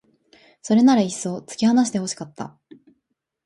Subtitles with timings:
[0.63, 2.57] それならいっそう突き放して欲しかった